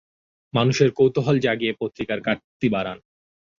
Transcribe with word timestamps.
মানুষের 0.53 0.89
কৌতূহল 0.97 1.35
জাগিয়ে 1.39 1.73
পত্রিকার 1.81 2.19
কাটতি 2.21 2.67
বাড়ান। 2.69 2.97